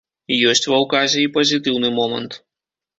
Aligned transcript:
Ёсць 0.51 0.65
ва 0.71 0.79
ўказе 0.85 1.19
і 1.27 1.29
пазітыўны 1.37 1.95
момант. 2.03 2.45